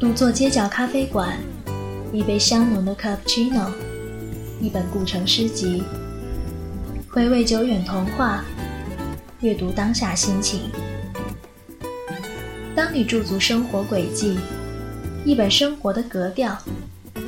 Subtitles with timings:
[0.00, 1.36] 独坐街角咖啡馆，
[2.12, 3.68] 一杯香浓的 cappuccino，
[4.60, 5.82] 一本古城诗集，
[7.08, 8.44] 回味久远童话，
[9.40, 10.70] 阅读当下心情。
[12.76, 14.38] 当你驻足生活轨迹，
[15.24, 16.56] 一本生活的格调，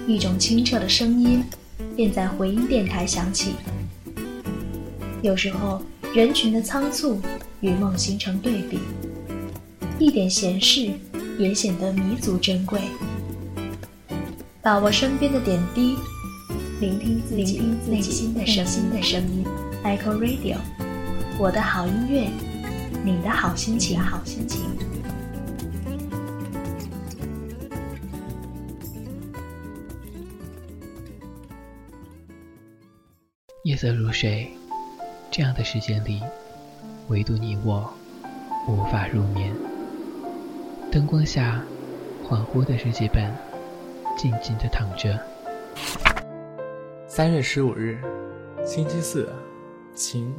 [0.06, 1.42] 一种清澈的声音，
[1.96, 3.56] 便在回音电台响起。
[5.22, 5.82] 有时候，
[6.14, 7.20] 人群的仓促
[7.62, 8.78] 与梦形成对比，
[9.98, 10.92] 一点闲事
[11.40, 12.82] 也显得弥足珍贵。
[14.60, 15.96] 把握身边的点滴，
[16.80, 18.44] 聆听自己内心的
[19.02, 19.46] 声音。
[19.82, 20.58] Echo Radio，
[21.38, 22.28] 我的好音乐，
[23.02, 23.98] 你的好心情。
[23.98, 24.60] 好心情。
[33.64, 34.50] 夜色如水，
[35.30, 36.20] 这样的时间里，
[37.08, 37.90] 唯独你我
[38.68, 39.54] 无法入眠。
[40.90, 41.62] 灯光下，
[42.28, 43.32] 恍惚的日记本，
[44.16, 45.16] 静静的躺着。
[47.06, 47.96] 三月十五日，
[48.64, 49.28] 星期四，
[49.94, 50.34] 晴。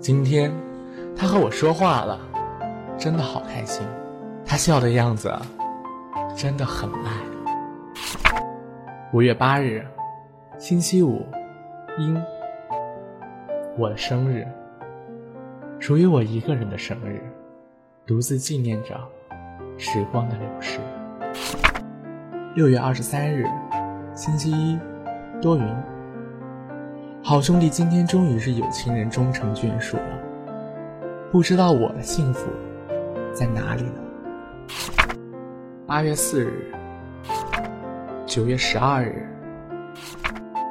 [0.00, 0.52] 今天
[1.16, 2.18] 他和我说话了，
[2.98, 3.86] 真的好开心。
[4.44, 5.32] 他笑的样子，
[6.36, 7.12] 真的很爱。
[9.12, 9.86] 五月八日，
[10.58, 11.24] 星期五，
[11.96, 12.20] 阴。
[13.78, 14.44] 我的生日，
[15.78, 17.22] 属于我一个人的生日，
[18.04, 18.98] 独自纪念着
[19.78, 20.80] 时光的流逝。
[22.54, 23.46] 六月二十三日，
[24.14, 24.78] 星期一，
[25.40, 25.64] 多云。
[27.22, 30.18] 好兄弟，今天终于是有情人终成眷属了，
[31.30, 32.48] 不知道我的幸福
[33.32, 34.00] 在哪里呢？
[35.86, 36.72] 八月四日，
[38.24, 39.28] 九月十二日，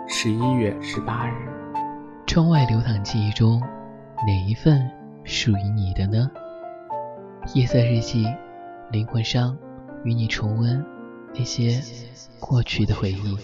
[0.07, 1.33] 十一月十八日。
[2.25, 3.61] 窗外流淌记忆中，
[4.25, 4.89] 哪一份
[5.23, 6.31] 属于你的呢？
[7.53, 8.25] 夜色日记，
[8.91, 9.57] 灵魂上
[10.03, 10.85] 与你重温
[11.33, 11.81] 那些
[12.39, 13.37] 过去的回忆。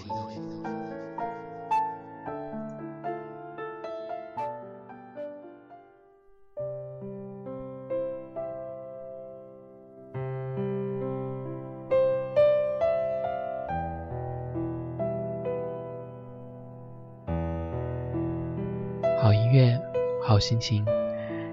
[19.22, 19.80] 好音乐，
[20.24, 20.86] 好心情。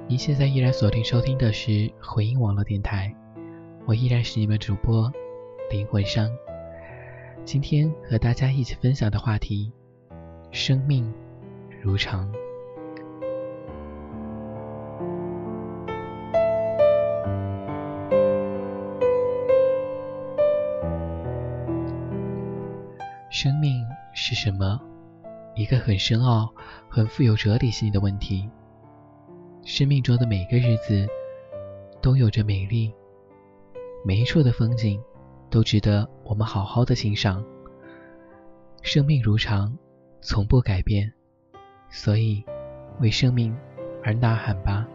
[0.06, 3.14] 您现在依然锁定收听的是回音网络电台，
[3.88, 5.10] 我依然是你们主播
[5.70, 6.28] 灵魂商。
[7.46, 9.72] 今天和大家一起分享的话题：
[10.50, 11.10] 生命
[11.80, 12.30] 如常。
[23.30, 23.82] 生命
[24.12, 24.78] 是什么？
[25.54, 26.52] 一个很深奥、
[26.90, 28.50] 很富有哲理性的问题。
[29.64, 31.08] 生命中的每个日子
[32.02, 32.92] 都有着美丽，
[34.04, 35.02] 每一处的风景
[35.50, 37.44] 都值得我们好好的欣赏。
[38.82, 39.76] 生命如常，
[40.20, 41.12] 从不改变，
[41.90, 42.44] 所以
[43.00, 43.54] 为生命
[44.02, 44.86] 而呐喊吧。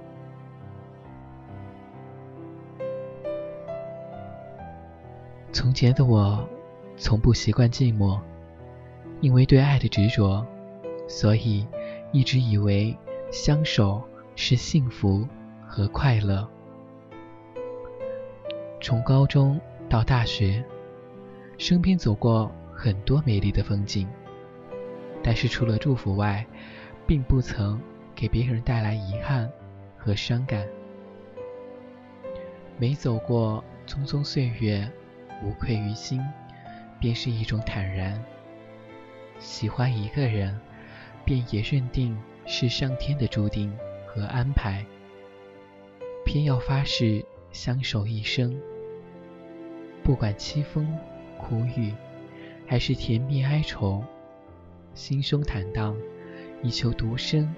[5.52, 6.48] 从前的我，
[6.98, 8.20] 从不习惯寂寞，
[9.22, 10.46] 因为对爱的执着。
[11.08, 11.68] 所以，
[12.14, 12.98] 一直以为
[13.30, 14.02] 相守
[14.36, 15.28] 是幸福
[15.68, 16.50] 和快乐。
[18.84, 19.58] 从高中
[19.88, 20.62] 到大学，
[21.58, 24.06] 身边走过很多美丽的风景，
[25.24, 26.46] 但是除了祝福外，
[27.08, 27.82] 并不曾
[28.14, 29.50] 给别人带来遗憾
[29.98, 30.68] 和伤感。
[32.78, 34.92] 每走过匆匆岁月，
[35.42, 36.22] 无愧于心，
[37.00, 38.22] 便是一种坦然。
[39.40, 40.60] 喜欢一个人。
[41.26, 43.74] 便也认定是上天的注定
[44.06, 44.86] 和安排，
[46.26, 48.54] 偏要发誓相守一生。
[50.04, 50.86] 不管凄风
[51.38, 51.94] 苦雨，
[52.68, 54.04] 还是甜蜜哀愁，
[54.94, 55.96] 心胸坦荡，
[56.62, 57.50] 以求独身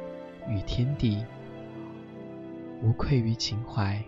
[0.48, 1.26] 与天地，
[2.84, 4.00] 无愧于情怀。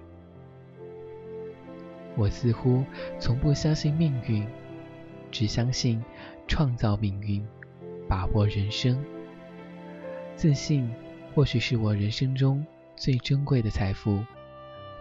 [2.15, 2.83] 我似乎
[3.19, 4.45] 从不相信命运，
[5.31, 6.03] 只相信
[6.47, 7.43] 创造命运，
[8.07, 9.03] 把握人生。
[10.35, 10.87] 自信
[11.33, 12.63] 或许是我人生中
[12.95, 14.23] 最珍贵的财富，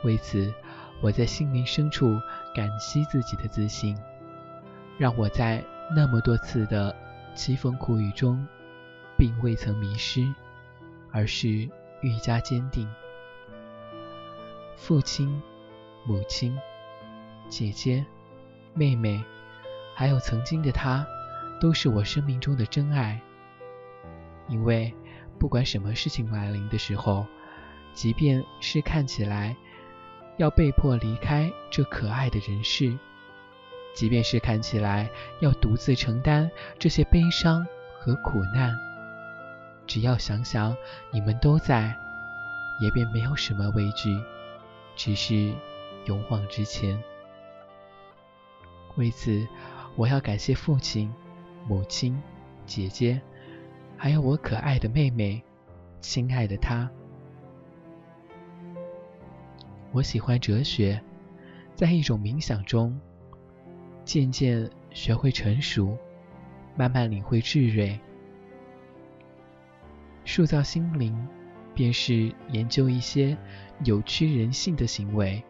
[0.05, 0.53] 为此，
[1.01, 2.21] 我在心灵深处
[2.55, 3.97] 感激自己的自信，
[4.99, 5.63] 让我在
[5.95, 6.95] 那么多次的
[7.35, 8.47] 凄风苦雨中，
[9.17, 10.27] 并未曾迷失，
[11.13, 11.49] 而是
[12.01, 12.89] 愈加坚定。
[14.77, 15.43] 父亲、
[16.05, 16.59] 母亲、
[17.49, 18.05] 姐姐、
[18.75, 19.23] 妹妹，
[19.95, 21.07] 还有曾经的他，
[21.61, 23.21] 都是我生命中的真爱，
[24.49, 24.95] 因为。
[25.39, 27.27] 不管什么事情来临的时候，
[27.93, 29.55] 即便是看起来
[30.37, 32.97] 要被迫离开这可爱的人世，
[33.95, 35.09] 即便是看起来
[35.41, 37.67] 要独自承担这些悲伤
[37.99, 38.77] 和苦难，
[39.87, 40.77] 只要想想
[41.11, 41.97] 你们都在，
[42.81, 44.21] 也便没有什么畏惧，
[44.95, 45.53] 只是
[46.05, 47.03] 勇往直前。
[48.97, 49.47] 为此，
[49.95, 51.13] 我要感谢父亲、
[51.67, 52.23] 母亲、
[52.67, 53.21] 姐姐，
[53.97, 55.43] 还有我可爱的妹妹，
[56.01, 56.91] 亲爱的她。
[59.97, 61.01] 我喜欢哲学，
[61.75, 63.01] 在一种冥想中，
[64.05, 65.97] 渐渐学会成熟，
[66.77, 67.99] 慢慢领会智慧。
[70.27, 71.17] 塑造心灵，
[71.73, 73.35] 便是研究一些
[73.79, 75.43] 扭曲人性的行为，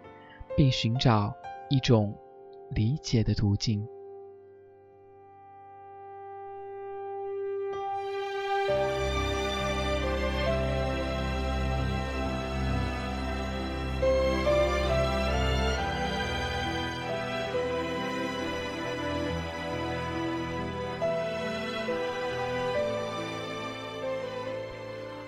[0.57, 1.35] 并寻找
[1.69, 2.17] 一种
[2.71, 3.85] 理解的途径。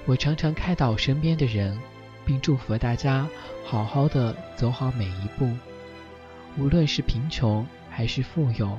[0.08, 1.78] 我常常开导身边的人，
[2.24, 3.28] 并祝福大家
[3.62, 5.54] 好好的走好每一步，
[6.56, 8.78] 无论是贫穷还是富有，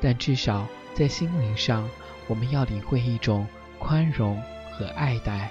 [0.00, 1.88] 但至少在心灵上，
[2.26, 3.46] 我们要领会一种
[3.78, 4.42] 宽容
[4.72, 5.48] 和爱戴，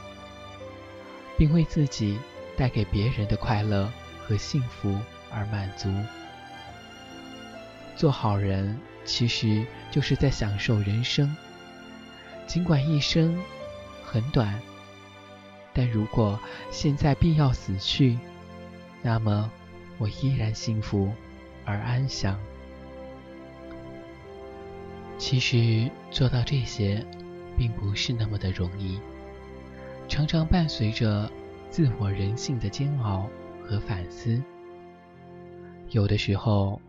[1.37, 2.19] 并为自己
[2.57, 3.89] 带给别人的快乐
[4.27, 4.99] 和幸福
[5.31, 5.89] 而满足。
[7.95, 11.33] 做好人其实就是在享受人生，
[12.45, 13.41] 尽管一生
[14.03, 14.61] 很短。
[15.79, 16.37] 但如果
[16.71, 18.19] 现在必要死去，
[19.01, 19.49] 那么
[19.97, 21.09] 我依然幸福
[21.63, 22.37] 而安详。
[25.17, 27.01] 其实做到这些，
[27.57, 28.99] 并不是那么的容易，
[30.09, 31.31] 常常伴随着
[31.69, 33.29] 自我人性的煎熬
[33.65, 34.43] 和反思。
[35.91, 36.81] 有的时候，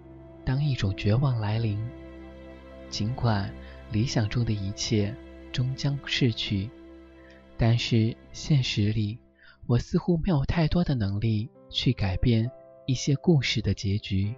[0.44, 1.78] 当一种绝望来临，
[2.88, 3.48] 尽管
[3.92, 5.14] 理想中的一切
[5.52, 6.69] 终将逝去。
[7.62, 9.20] 但是现实里，
[9.66, 12.50] 我似乎没有太多的能力去改变
[12.86, 14.34] 一些故事的结局。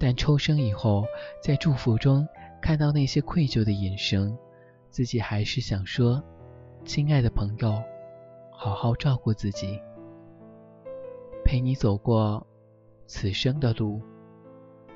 [0.00, 1.04] 但抽身以后，
[1.40, 2.26] 在祝福中
[2.60, 4.36] 看到那些愧疚的眼神，
[4.90, 6.20] 自己还是想说
[6.84, 7.80] ：“亲爱的朋友，
[8.50, 9.80] 好好照顾自己，
[11.44, 12.44] 陪你走过
[13.06, 14.02] 此生的路，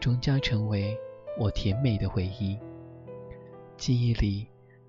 [0.01, 0.99] 终将成为
[1.39, 2.59] 我甜美的回忆。
[3.77, 4.49] 记忆里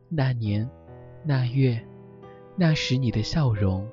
[0.09, 0.67] 那年
[1.23, 1.79] 那月。”
[2.55, 3.87] 那时你的笑容，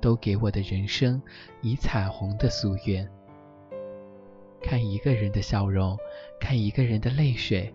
[0.00, 1.22] 都给我的人生
[1.62, 3.08] 以彩虹的夙愿。
[4.60, 5.96] 看一个人的笑容，
[6.40, 7.72] 看一个人的泪水，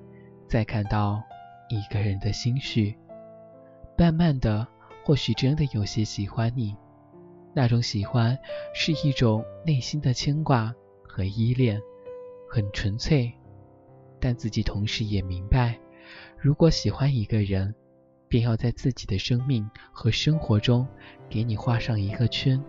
[0.47, 1.23] 再看到
[1.69, 2.95] 一个人的心绪。
[3.97, 4.67] 慢慢的，
[5.05, 6.75] 或许真的有些喜欢你。
[7.53, 8.37] 那种喜欢，
[8.73, 10.73] 是一种内心的牵挂
[11.07, 11.79] 和依恋，
[12.49, 13.31] 很纯粹。
[14.19, 15.79] 但自己同时也明白，
[16.37, 17.73] 如果喜欢一个人，
[18.33, 20.87] 便要在自己的生命和生活中
[21.29, 22.59] 给你画上一个圈，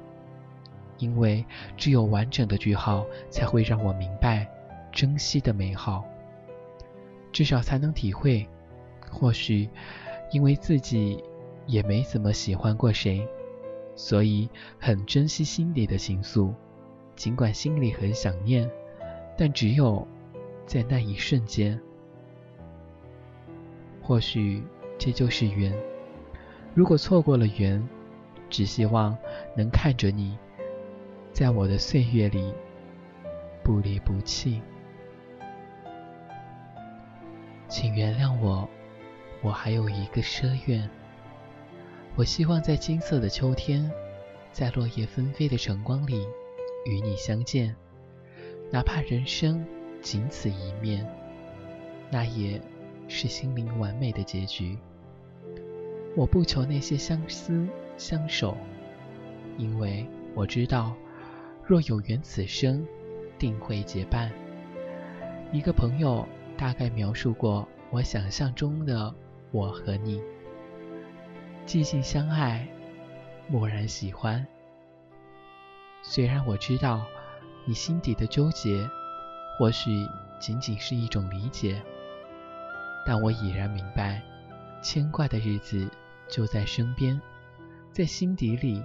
[0.99, 1.43] 因为
[1.75, 4.47] 只有完整的句号，才会让我明白
[4.93, 6.05] 珍惜的美好，
[7.33, 8.47] 至少才能体会。
[9.11, 9.67] 或许
[10.33, 11.25] 因为自己
[11.67, 13.27] 也没怎么喜欢过谁，
[13.97, 16.53] 所以很珍惜心里的情愫，
[17.17, 18.71] 尽管心里很想念，
[19.35, 20.07] 但只有
[20.67, 21.81] 在那一瞬间。
[24.03, 24.63] 或许。
[24.99, 25.75] 这就是缘。
[26.75, 27.87] 如果错过了缘，
[28.51, 29.17] 只希望
[29.57, 30.37] 能看着你，
[31.33, 32.53] 在我的岁月里
[33.63, 34.61] 不离不弃。
[37.69, 38.69] 请原谅我，
[39.43, 40.89] 我还有一个奢愿。
[42.17, 43.91] 我希望在金色的秋天，
[44.53, 46.27] 在落叶纷飞的晨光里
[46.87, 47.75] 与你相见，
[48.71, 49.67] 哪怕人生
[50.01, 51.05] 仅此一面，
[52.11, 52.61] 那也。
[53.09, 54.79] 是心灵完美的结局。
[56.17, 58.57] 我不求那些相思相守，
[59.59, 60.95] 因为我知道，
[61.65, 62.87] 若有缘此生，
[63.39, 64.31] 定会结伴。
[65.53, 69.15] 一个朋友大概描述过我想象中的
[69.51, 70.21] 我和你：
[71.67, 72.67] 寂静相爱，
[73.51, 74.47] 蓦然喜欢。
[76.03, 77.05] 虽然我知道
[77.67, 78.89] 你心底的纠结，
[79.59, 80.07] 或许
[80.39, 81.83] 仅仅是一种理解。
[83.07, 84.23] 但我已然明白，
[84.83, 85.89] 牵挂的日子
[86.29, 87.21] 就在身边，
[87.93, 88.83] 在心底里。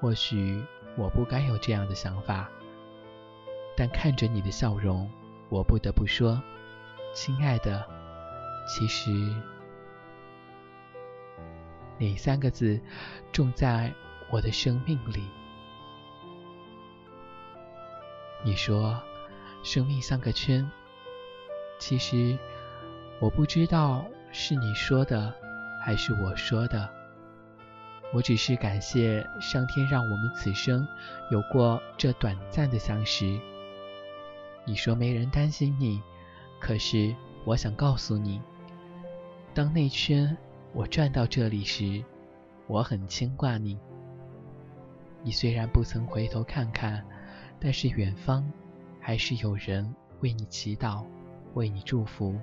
[0.00, 0.64] 或许
[0.96, 2.48] 我不该有这样的想法，
[3.76, 5.10] 但看着你的笑容，
[5.50, 6.40] 我不得不说，
[7.12, 7.86] 亲爱的，
[8.66, 9.10] 其实
[11.98, 12.80] 哪三个字
[13.30, 13.92] 种在
[14.30, 15.22] 我的生命里？
[18.42, 18.98] 你说，
[19.62, 20.66] 生命像个圈，
[21.78, 22.38] 其实
[23.20, 25.30] 我不知道是你说的，
[25.82, 26.88] 还是我说的。
[28.14, 30.88] 我只是感谢上天让我们此生
[31.30, 33.38] 有过这短暂的相识。
[34.64, 36.00] 你说没人担心你，
[36.58, 38.40] 可是我想告诉你，
[39.52, 40.34] 当那圈
[40.72, 42.02] 我转到这里时，
[42.66, 43.78] 我很牵挂你。
[45.22, 47.04] 你虽然不曾回头看看，
[47.60, 48.50] 但是远方
[48.98, 51.04] 还是有人为你祈祷，
[51.52, 52.34] 为你祝福。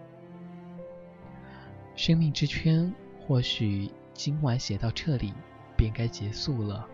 [1.97, 5.33] 生命之圈或许今晚写到这里
[5.75, 6.87] 便该结束了。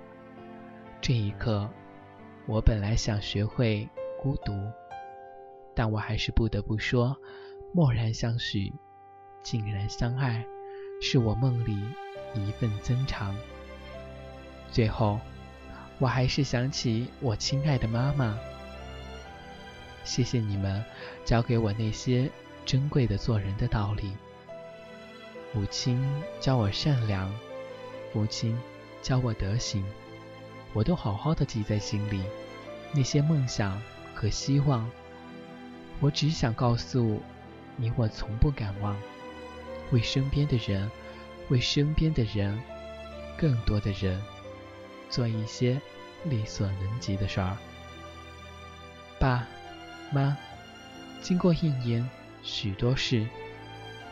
[1.01, 1.69] 这一刻，
[2.48, 4.53] 我本来想学会孤独，
[5.75, 7.17] 但我还是不得不说，
[7.74, 8.72] 默然相许，
[9.41, 10.45] 竟然相爱，
[11.01, 11.77] 是我梦里
[12.36, 13.36] 一份增长。
[14.72, 15.19] 最后。
[16.00, 18.38] 我还是想起我亲爱的妈妈。
[20.03, 20.83] 谢谢你们
[21.24, 22.29] 教给我那些
[22.65, 24.12] 珍贵的做人的道理。
[25.53, 26.03] 母亲
[26.39, 27.31] 教我善良，
[28.12, 28.57] 父亲
[29.01, 29.86] 教我德行，
[30.74, 32.24] 我都好好的记在心里。
[32.91, 33.81] 那些梦想
[34.13, 34.89] 和希望，
[36.00, 37.22] 我只想告诉
[37.77, 38.95] 你，我从不敢忘。
[39.91, 40.89] 为身边的人，
[41.50, 42.60] 为身边的人，
[43.38, 44.22] 更多的人，
[45.10, 45.79] 做一些。
[46.25, 47.57] 力所能及的事儿，
[49.19, 49.45] 爸
[50.10, 50.38] 妈，
[51.22, 52.10] 经过一年，
[52.43, 53.27] 许多事，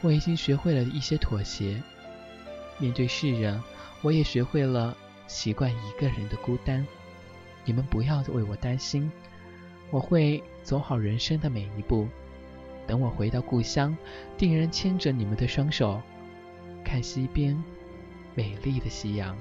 [0.02, 1.82] 我已经学会了一些妥协。
[2.78, 3.62] 面对世人，
[4.02, 6.86] 我也学会了习惯一个人的孤单。
[7.64, 9.12] 你们不要为我担心，
[9.92, 12.08] 我会走好人生的每一步。
[12.88, 13.96] 等我回到故乡，
[14.38, 16.02] 定然牵着你们的双手，
[16.84, 17.64] 看西边
[18.34, 19.38] 美丽的夕阳。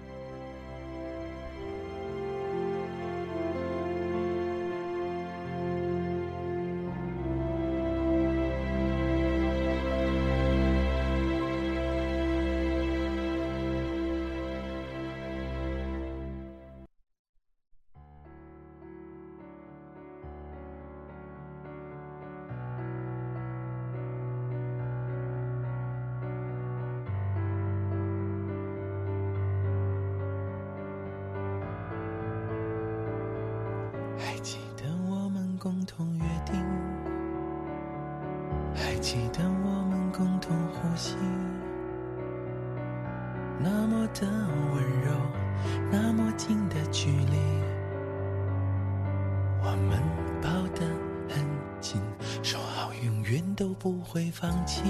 [36.19, 36.61] 约定，
[38.75, 41.16] 还记得我们共同呼吸，
[43.59, 44.26] 那么的
[44.75, 45.12] 温柔，
[45.90, 47.37] 那么近的距离，
[49.62, 50.00] 我们
[50.40, 50.87] 抱得
[51.28, 51.45] 很
[51.80, 52.00] 紧，
[52.42, 54.83] 说好永远都不会放弃。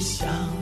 [0.00, 0.59] 想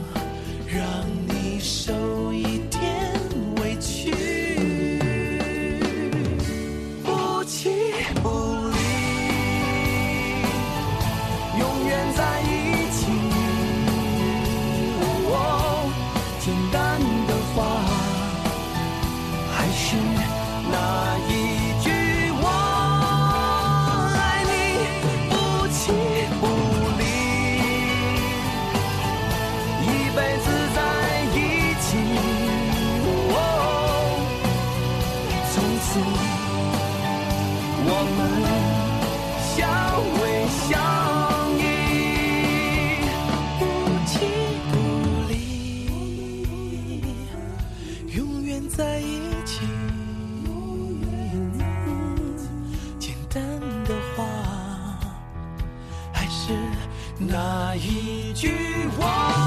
[57.81, 58.49] 一句
[58.97, 59.38] 话。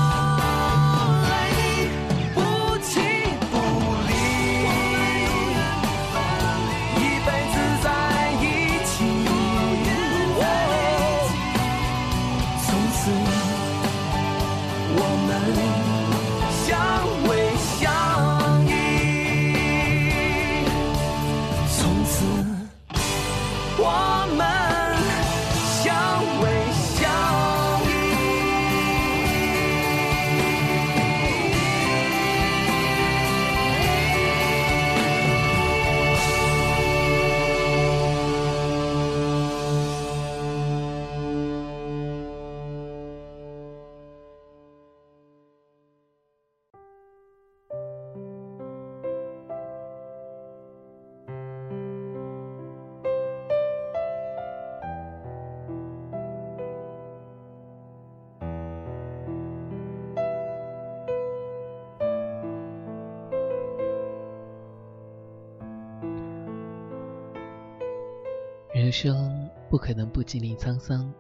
[68.93, 71.13] 生不可能不经历沧桑，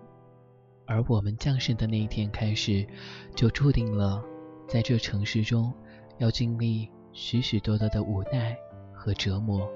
[0.86, 2.86] 而我们降生的那一天开始，
[3.34, 4.22] 就注定了
[4.68, 5.72] 在这城市中
[6.18, 8.56] 要经历许许多多的无奈
[8.92, 9.66] 和折磨。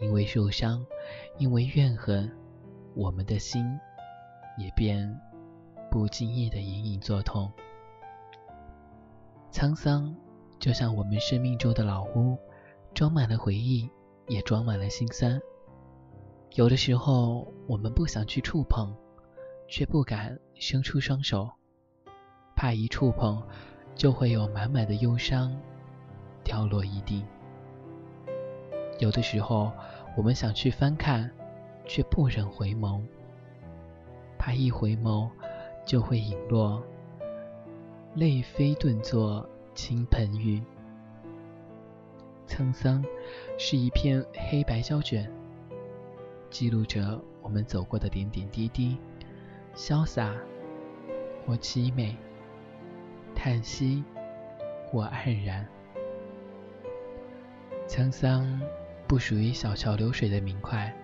[0.00, 0.86] 因为受伤，
[1.38, 2.30] 因为怨恨，
[2.94, 3.64] 我们的心
[4.56, 5.20] 也便
[5.90, 7.52] 不经意的隐隐作痛。
[9.50, 10.14] 沧桑
[10.60, 12.38] 就像我们生命中的老屋，
[12.94, 13.90] 装满了回忆，
[14.28, 15.40] 也装满了心酸。
[16.54, 18.92] 有的时候，我们不想去触碰，
[19.68, 21.48] 却不敢伸出双手，
[22.56, 23.40] 怕一触碰
[23.94, 25.54] 就会有满满的忧伤
[26.42, 27.24] 掉落一地。
[28.98, 29.70] 有的时候，
[30.16, 31.30] 我们想去翻看，
[31.86, 33.00] 却不忍回眸，
[34.36, 35.30] 怕一回眸
[35.84, 36.82] 就会引落
[38.14, 40.60] 泪飞顿作倾盆雨。
[42.48, 43.04] 沧桑
[43.58, 45.30] 是一片黑白胶卷。
[46.50, 48.96] 记录着我们走过的点点滴滴，
[49.74, 50.34] 潇洒
[51.44, 52.16] 或凄美，
[53.34, 54.02] 叹息
[54.86, 55.66] 或黯然。
[57.86, 58.60] 沧桑
[59.06, 60.94] 不属于小桥流水的明快，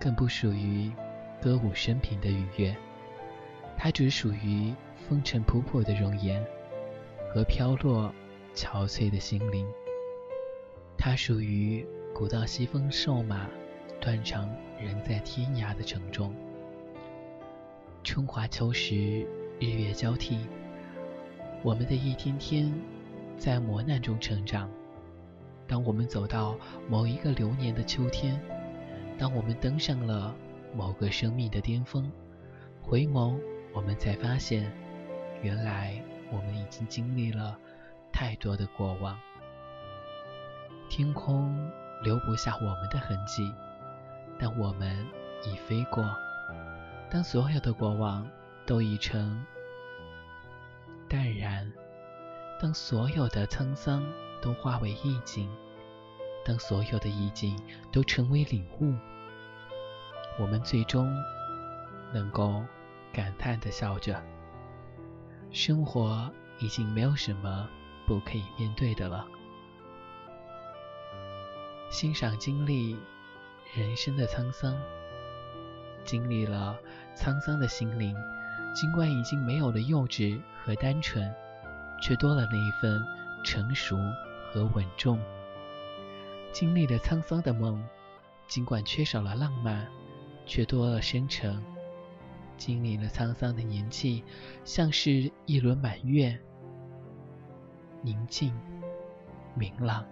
[0.00, 0.90] 更不属于
[1.40, 2.76] 歌舞升平的愉悦，
[3.76, 4.74] 它只属于
[5.08, 6.44] 风尘仆仆的容颜
[7.32, 8.12] 和飘落
[8.54, 9.66] 憔悴的心灵。
[10.98, 13.48] 它属于古道西风瘦马。
[14.00, 16.34] 断肠人在天涯的城中，
[18.02, 19.26] 春华秋实，
[19.60, 20.38] 日月交替，
[21.62, 22.72] 我们的一天天
[23.36, 24.70] 在磨难中成长。
[25.68, 26.56] 当我们走到
[26.88, 28.40] 某一个流年的秋天，
[29.18, 30.34] 当我们登上了
[30.74, 32.10] 某个生命的巅峰，
[32.80, 33.38] 回眸，
[33.74, 34.72] 我们才发现，
[35.42, 37.54] 原来我们已经经历了
[38.10, 39.18] 太多的过往。
[40.88, 41.54] 天空
[42.02, 43.52] 留不下我们的痕迹。
[44.40, 45.06] 但我们
[45.44, 46.02] 已飞过，
[47.10, 48.26] 当所有的过往
[48.64, 49.44] 都已成
[51.10, 51.70] 淡然，
[52.58, 54.02] 当所有的沧桑
[54.40, 55.54] 都化为意境，
[56.42, 57.54] 当所有的意境
[57.92, 58.94] 都成为领悟，
[60.38, 61.14] 我们最终
[62.10, 62.64] 能够
[63.12, 64.22] 感叹的笑着：
[65.50, 67.68] 生活已经没有什么
[68.06, 69.26] 不可以面对的了。
[71.90, 72.96] 欣赏经历。
[73.72, 74.76] 人生的沧桑，
[76.04, 76.76] 经历了
[77.14, 78.16] 沧桑的心灵，
[78.74, 81.32] 尽管已经没有了幼稚和单纯，
[82.02, 83.00] 却多了那一份
[83.44, 83.96] 成熟
[84.50, 85.20] 和稳重。
[86.50, 87.80] 经历了沧桑的梦，
[88.48, 89.86] 尽管缺少了浪漫，
[90.44, 91.62] 却多了深沉。
[92.56, 94.24] 经历了沧桑的年纪，
[94.64, 96.36] 像是一轮满月，
[98.02, 98.52] 宁静
[99.54, 100.04] 明朗。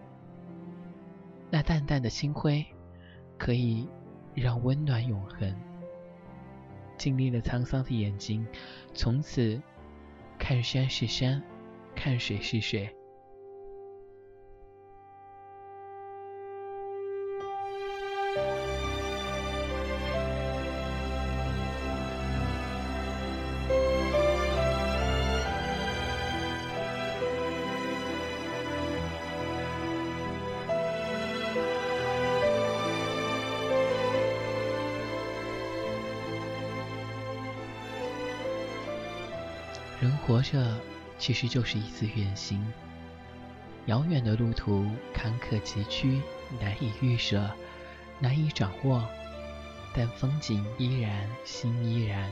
[1.51, 2.65] 那淡淡的星辉。
[3.39, 3.89] 可以
[4.35, 5.55] 让温暖永恒。
[6.97, 8.45] 经历了沧桑的眼睛，
[8.93, 9.63] 从此
[10.39, 11.41] 看山是山，
[11.95, 12.93] 看水是水。
[40.39, 40.79] 活着
[41.19, 42.65] 其实就是一次远行，
[43.87, 46.21] 遥远的路途坎坷崎岖，
[46.61, 47.51] 难以预设，
[48.21, 49.05] 难以掌握，
[49.93, 52.31] 但风景依然，心依然。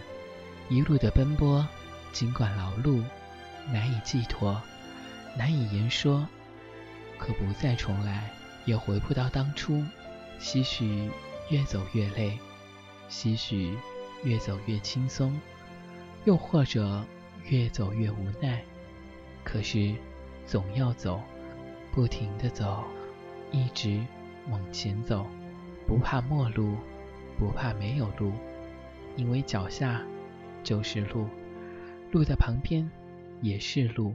[0.69, 1.67] 一路的奔波，
[2.13, 3.03] 尽管劳碌，
[3.73, 4.63] 难以寄托，
[5.37, 6.29] 难以言说，
[7.19, 8.31] 可不再重来，
[8.67, 9.83] 也回不到当初。
[10.39, 11.11] 些许
[11.51, 12.39] 越走越累，
[13.09, 13.77] 些许
[14.23, 15.37] 越走越轻松，
[16.25, 17.05] 又或者。
[17.49, 18.61] 越走越无奈，
[19.45, 19.95] 可是
[20.47, 21.21] 总要走，
[21.93, 22.83] 不停的走，
[23.53, 24.05] 一直
[24.51, 25.25] 往前走，
[25.87, 26.77] 不怕陌路，
[27.39, 28.33] 不怕没有路，
[29.17, 30.03] 因为脚下
[30.65, 31.29] 就是路，
[32.11, 32.91] 路的旁边
[33.41, 34.13] 也是路。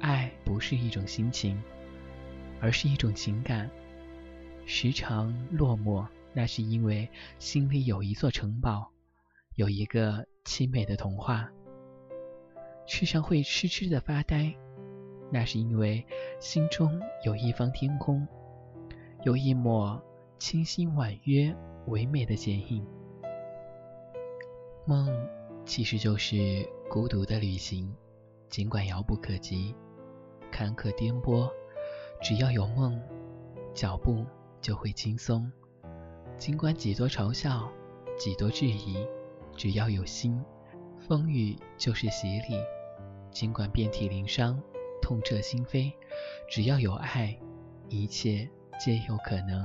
[0.00, 1.62] 爱不是一种心情，
[2.60, 3.70] 而是一种情感，
[4.64, 7.06] 时常落寞，那是因为
[7.38, 8.90] 心里有一座城堡，
[9.54, 11.50] 有一个凄美的童话。
[12.86, 14.54] 时常会痴痴的发呆，
[15.30, 16.04] 那是因为
[16.38, 18.26] 心中有一方天空，
[19.24, 20.00] 有一抹
[20.38, 21.54] 清新婉约、
[21.86, 22.86] 唯美的剪影。
[24.86, 25.08] 梦
[25.64, 27.90] 其实就是孤独的旅行，
[28.50, 29.74] 尽管遥不可及、
[30.52, 31.50] 坎坷颠簸，
[32.22, 33.00] 只要有梦，
[33.72, 34.26] 脚步
[34.60, 35.50] 就会轻松。
[36.36, 37.72] 尽管几多嘲笑、
[38.18, 39.06] 几多质疑，
[39.56, 40.38] 只要有心，
[41.06, 42.58] 风雨就是洗礼。
[43.30, 44.62] 尽管遍体鳞伤、
[45.02, 45.92] 痛彻心扉，
[46.48, 47.36] 只要有爱，
[47.88, 49.64] 一切皆有可能。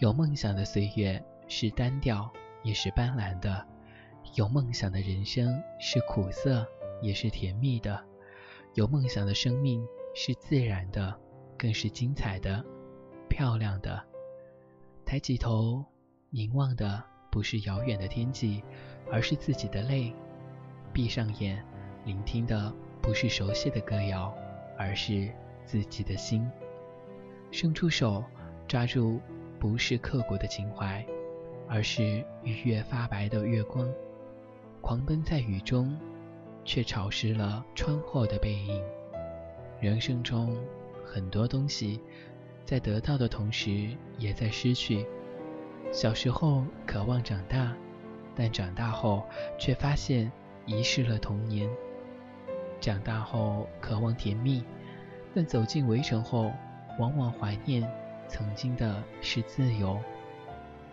[0.00, 2.30] 有梦想的岁月是单调，
[2.62, 3.64] 也是斑斓的；
[4.34, 6.66] 有梦想的人生是苦涩，
[7.00, 7.96] 也是甜蜜的；
[8.74, 11.18] 有梦想的生命是自然的，
[11.56, 12.64] 更是精彩的、
[13.28, 14.02] 漂亮的。
[15.06, 15.84] 抬起头，
[16.30, 18.62] 凝望的不是遥远的天际，
[19.10, 20.14] 而是自己的泪。
[20.92, 21.64] 闭上眼。
[22.04, 22.72] 聆听的
[23.02, 24.34] 不是熟悉的歌谣，
[24.78, 25.28] 而是
[25.64, 26.50] 自己的心。
[27.50, 28.24] 伸出手，
[28.66, 29.20] 抓住
[29.58, 31.04] 不是刻骨的情怀，
[31.68, 33.86] 而是愉悦发白的月光。
[34.80, 35.94] 狂奔在雨中，
[36.64, 38.82] 却潮湿了窗后的背影。
[39.78, 40.56] 人生中
[41.04, 42.00] 很多东西，
[42.64, 45.06] 在得到的同时，也在失去。
[45.92, 47.76] 小时候渴望长大，
[48.34, 49.22] 但长大后
[49.58, 50.32] 却发现
[50.70, 51.68] 遗失了童年。
[52.80, 54.64] 长大后渴望甜蜜，
[55.34, 56.52] 但走进围城后，
[56.96, 57.86] 往往怀念
[58.28, 59.98] 曾经的是自由。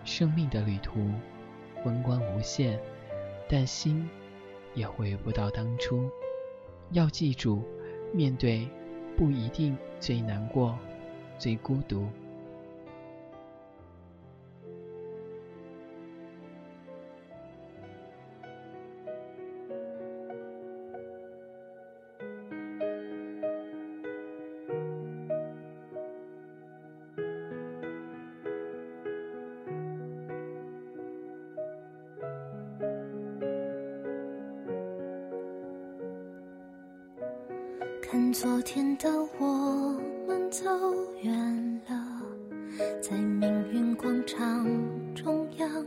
[0.04, 1.12] 生命的旅途
[1.84, 2.80] 风光无限，
[3.48, 4.10] 但心
[4.74, 6.10] 也回不到当初。
[6.92, 7.64] 要记住，
[8.12, 8.68] 面对
[9.16, 10.78] 不一定最难过、
[11.38, 12.08] 最孤独。
[38.34, 39.10] 昨天的
[39.40, 40.66] 我们走
[41.22, 42.22] 远了，
[43.02, 44.68] 在命运广场
[45.16, 45.87] 中央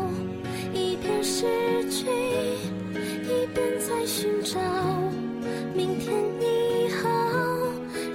[1.23, 1.45] 失
[1.89, 4.59] 去，一边在寻找。
[5.75, 7.09] 明天你好，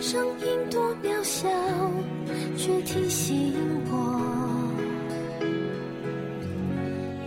[0.01, 1.49] 声音多渺小，
[2.57, 3.55] 却提醒
[3.91, 3.95] 我，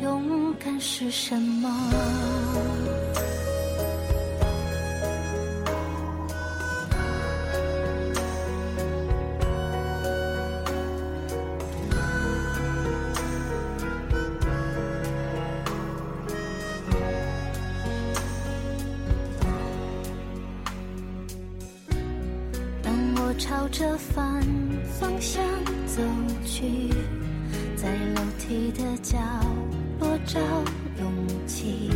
[0.02, 2.38] 勇敢是什么。
[23.72, 24.42] 着反
[25.00, 25.44] 方向
[25.86, 26.02] 走
[26.44, 26.90] 去
[27.76, 29.18] 在楼梯的角
[30.00, 30.40] 落找
[31.00, 31.90] 勇气